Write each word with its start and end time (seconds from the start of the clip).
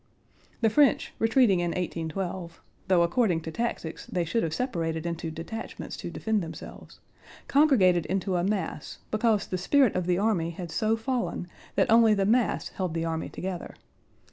The 0.61 0.71
French, 0.71 1.13
retreating 1.19 1.59
in 1.59 1.73
1812—though 1.73 3.03
according 3.03 3.41
to 3.41 3.51
tactics 3.51 4.07
they 4.07 4.25
should 4.25 4.41
have 4.41 4.51
separated 4.51 5.05
into 5.05 5.29
detachments 5.29 5.95
to 5.97 6.09
defend 6.09 6.41
themselves—congregated 6.41 8.07
into 8.07 8.35
a 8.35 8.43
mass 8.43 8.97
because 9.11 9.45
the 9.45 9.59
spirit 9.59 9.95
of 9.95 10.07
the 10.07 10.17
army 10.17 10.49
had 10.49 10.71
so 10.71 10.97
fallen 10.97 11.47
that 11.75 11.91
only 11.91 12.15
the 12.15 12.25
mass 12.25 12.69
held 12.69 12.95
the 12.95 13.05
army 13.05 13.29
together. 13.29 13.75